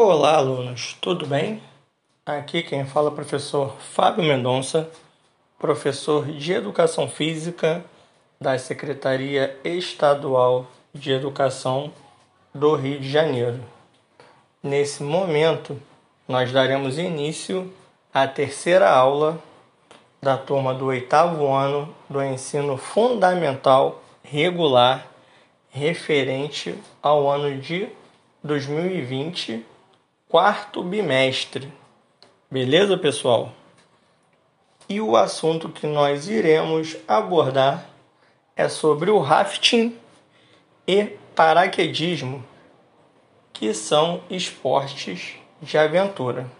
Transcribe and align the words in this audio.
Olá, 0.00 0.36
alunos, 0.36 0.96
tudo 1.00 1.26
bem? 1.26 1.60
Aqui 2.24 2.62
quem 2.62 2.86
fala 2.86 3.08
é 3.08 3.10
o 3.10 3.14
professor 3.16 3.74
Fábio 3.80 4.22
Mendonça, 4.22 4.88
professor 5.58 6.24
de 6.24 6.52
Educação 6.52 7.08
Física 7.08 7.84
da 8.40 8.56
Secretaria 8.60 9.58
Estadual 9.64 10.68
de 10.94 11.10
Educação 11.10 11.92
do 12.54 12.76
Rio 12.76 13.00
de 13.00 13.10
Janeiro. 13.10 13.58
Nesse 14.62 15.02
momento, 15.02 15.76
nós 16.28 16.52
daremos 16.52 16.96
início 16.96 17.68
à 18.14 18.24
terceira 18.28 18.88
aula 18.88 19.42
da 20.22 20.38
turma 20.38 20.72
do 20.72 20.86
oitavo 20.86 21.52
ano 21.52 21.92
do 22.08 22.22
ensino 22.22 22.76
fundamental 22.76 24.00
regular 24.22 25.08
referente 25.70 26.78
ao 27.02 27.28
ano 27.28 27.60
de 27.60 27.88
2020 28.44 29.66
quarto 30.28 30.82
bimestre. 30.82 31.72
Beleza, 32.50 32.98
pessoal? 32.98 33.50
E 34.86 35.00
o 35.00 35.16
assunto 35.16 35.70
que 35.70 35.86
nós 35.86 36.28
iremos 36.28 36.96
abordar 37.06 37.86
é 38.54 38.68
sobre 38.68 39.10
o 39.10 39.18
rafting 39.18 39.96
e 40.86 41.04
paraquedismo, 41.34 42.44
que 43.52 43.72
são 43.72 44.22
esportes 44.28 45.36
de 45.62 45.78
aventura. 45.78 46.50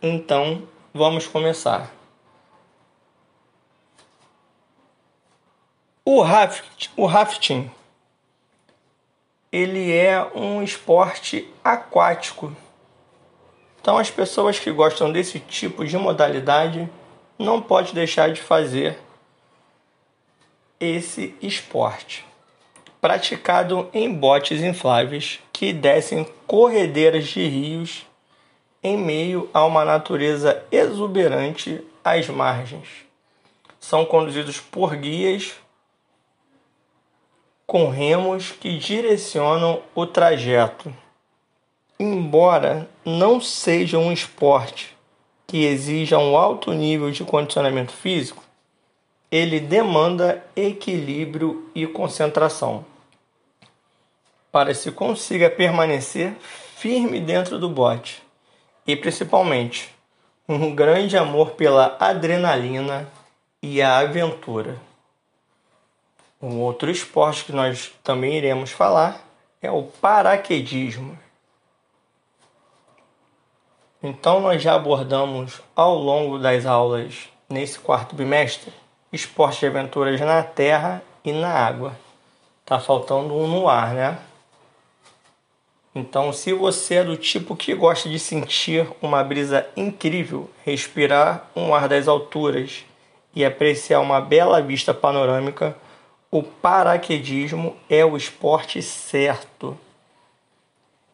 Então, 0.00 0.66
vamos 0.92 1.26
começar. 1.26 1.92
O 6.04 6.22
rafting, 6.22 6.90
o 6.96 7.06
rafting 7.06 7.70
ele 9.54 9.92
é 9.92 10.20
um 10.34 10.64
esporte 10.64 11.48
aquático. 11.62 12.52
Então 13.80 13.98
as 13.98 14.10
pessoas 14.10 14.58
que 14.58 14.72
gostam 14.72 15.12
desse 15.12 15.38
tipo 15.38 15.84
de 15.84 15.96
modalidade 15.96 16.90
não 17.38 17.62
pode 17.62 17.94
deixar 17.94 18.32
de 18.32 18.42
fazer 18.42 18.98
esse 20.80 21.36
esporte. 21.40 22.26
Praticado 23.00 23.88
em 23.94 24.12
botes 24.12 24.60
infláveis 24.60 25.38
que 25.52 25.72
descem 25.72 26.26
corredeiras 26.48 27.28
de 27.28 27.46
rios 27.46 28.04
em 28.82 28.98
meio 28.98 29.48
a 29.54 29.64
uma 29.64 29.84
natureza 29.84 30.64
exuberante 30.72 31.80
às 32.02 32.28
margens. 32.28 32.88
São 33.78 34.04
conduzidos 34.04 34.58
por 34.58 34.96
guias 34.96 35.54
com 37.74 37.88
remos 37.88 38.52
que 38.52 38.78
direcionam 38.78 39.82
o 39.96 40.06
trajeto. 40.06 40.94
Embora 41.98 42.88
não 43.04 43.40
seja 43.40 43.98
um 43.98 44.12
esporte 44.12 44.96
que 45.44 45.64
exija 45.64 46.16
um 46.16 46.36
alto 46.36 46.72
nível 46.72 47.10
de 47.10 47.24
condicionamento 47.24 47.90
físico, 47.90 48.44
ele 49.28 49.58
demanda 49.58 50.40
equilíbrio 50.54 51.68
e 51.74 51.84
concentração. 51.84 52.84
Para 54.52 54.72
se 54.72 54.92
consiga 54.92 55.50
permanecer 55.50 56.36
firme 56.76 57.18
dentro 57.18 57.58
do 57.58 57.68
bote 57.68 58.22
e 58.86 58.94
principalmente 58.94 59.92
um 60.48 60.72
grande 60.72 61.16
amor 61.16 61.50
pela 61.54 61.96
adrenalina 61.98 63.08
e 63.60 63.82
a 63.82 63.98
aventura. 63.98 64.93
Um 66.44 66.60
outro 66.60 66.90
esporte 66.90 67.46
que 67.46 67.52
nós 67.52 67.90
também 68.02 68.36
iremos 68.36 68.70
falar 68.70 69.18
é 69.62 69.70
o 69.70 69.84
paraquedismo. 69.84 71.18
Então, 74.02 74.40
nós 74.40 74.60
já 74.60 74.74
abordamos 74.74 75.62
ao 75.74 75.94
longo 75.94 76.38
das 76.38 76.66
aulas 76.66 77.30
nesse 77.48 77.78
quarto 77.78 78.14
bimestre 78.14 78.70
esportes 79.10 79.60
de 79.60 79.68
aventuras 79.68 80.20
na 80.20 80.42
terra 80.42 81.02
e 81.24 81.32
na 81.32 81.48
água. 81.48 81.96
Tá 82.66 82.78
faltando 82.78 83.32
um 83.32 83.46
no 83.46 83.66
ar, 83.66 83.94
né? 83.94 84.18
Então, 85.94 86.30
se 86.30 86.52
você 86.52 86.96
é 86.96 87.04
do 87.04 87.16
tipo 87.16 87.56
que 87.56 87.74
gosta 87.74 88.06
de 88.06 88.18
sentir 88.18 88.86
uma 89.00 89.24
brisa 89.24 89.66
incrível, 89.74 90.50
respirar 90.62 91.48
um 91.56 91.74
ar 91.74 91.88
das 91.88 92.06
alturas 92.06 92.84
e 93.34 93.42
apreciar 93.46 94.00
uma 94.00 94.20
bela 94.20 94.60
vista 94.60 94.92
panorâmica, 94.92 95.74
o 96.34 96.42
paraquedismo 96.42 97.76
é 97.88 98.04
o 98.04 98.16
esporte 98.16 98.82
certo. 98.82 99.78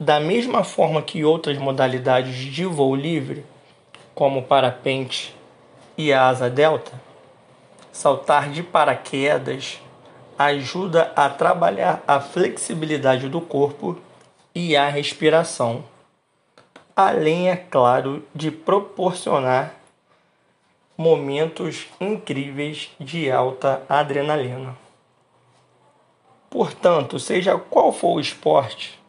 Da 0.00 0.18
mesma 0.18 0.64
forma 0.64 1.02
que 1.02 1.22
outras 1.22 1.58
modalidades 1.58 2.34
de 2.34 2.64
voo 2.64 2.96
livre, 2.96 3.44
como 4.14 4.40
o 4.40 4.42
parapente 4.42 5.36
e 5.98 6.14
a 6.14 6.28
asa 6.28 6.48
delta, 6.48 6.98
saltar 7.92 8.48
de 8.48 8.62
paraquedas 8.62 9.82
ajuda 10.38 11.12
a 11.14 11.28
trabalhar 11.28 12.02
a 12.08 12.18
flexibilidade 12.18 13.28
do 13.28 13.42
corpo 13.42 14.00
e 14.54 14.74
a 14.74 14.88
respiração, 14.88 15.84
além, 16.96 17.50
é 17.50 17.56
claro, 17.56 18.24
de 18.34 18.50
proporcionar 18.50 19.74
momentos 20.96 21.86
incríveis 22.00 22.90
de 22.98 23.30
alta 23.30 23.82
adrenalina. 23.90 24.80
Portanto, 26.52 27.18
seja 27.18 27.56
qual 27.56 27.90
for 27.94 28.16
o 28.16 28.20
esporte 28.20 29.00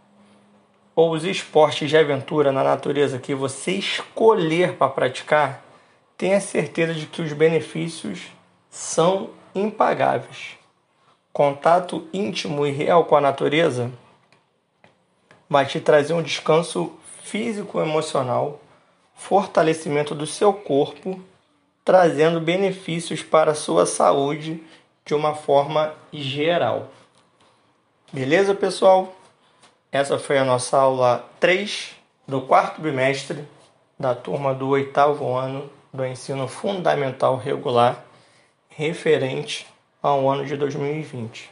ou 0.95 1.11
os 1.11 1.25
esportes 1.25 1.89
de 1.89 1.97
aventura 1.97 2.53
na 2.53 2.63
natureza 2.63 3.19
que 3.19 3.35
você 3.35 3.73
escolher 3.73 4.77
para 4.77 4.89
praticar, 4.89 5.61
tenha 6.17 6.39
certeza 6.39 6.93
de 6.93 7.05
que 7.05 7.21
os 7.21 7.33
benefícios 7.33 8.31
são 8.69 9.31
impagáveis. 9.53 10.57
Contato 11.33 12.07
íntimo 12.13 12.65
e 12.65 12.71
real 12.71 13.03
com 13.03 13.17
a 13.17 13.21
natureza 13.21 13.91
vai 15.49 15.65
te 15.65 15.81
trazer 15.81 16.13
um 16.13 16.23
descanso 16.23 16.93
físico 17.23 17.77
e 17.77 17.83
emocional, 17.83 18.61
fortalecimento 19.15 20.15
do 20.15 20.25
seu 20.25 20.53
corpo, 20.53 21.21
trazendo 21.83 22.39
benefícios 22.39 23.21
para 23.21 23.51
a 23.51 23.55
sua 23.55 23.85
saúde 23.85 24.63
de 25.03 25.13
uma 25.13 25.35
forma 25.35 25.93
geral. 26.13 26.89
Beleza, 28.13 28.53
pessoal? 28.53 29.11
Essa 29.91 30.19
foi 30.19 30.37
a 30.37 30.45
nossa 30.45 30.77
aula 30.77 31.27
3 31.39 31.95
do 32.27 32.41
quarto 32.41 32.79
bimestre 32.79 33.43
da 33.97 34.13
turma 34.13 34.53
do 34.53 34.69
oitavo 34.69 35.35
ano 35.35 35.67
do 35.91 36.05
ensino 36.05 36.47
fundamental 36.47 37.37
regular 37.37 38.05
referente 38.69 39.65
ao 39.99 40.29
ano 40.29 40.45
de 40.45 40.55
2020. 40.55 41.49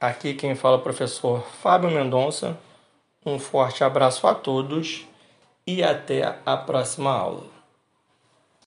Aqui 0.00 0.32
quem 0.32 0.54
fala 0.54 0.76
é 0.76 0.78
o 0.78 0.82
professor 0.82 1.42
Fábio 1.60 1.90
Mendonça. 1.90 2.56
Um 3.26 3.38
forte 3.38 3.84
abraço 3.84 4.26
a 4.26 4.34
todos 4.34 5.06
e 5.66 5.82
até 5.82 6.38
a 6.46 6.56
próxima 6.56 7.10
aula. 7.10 7.55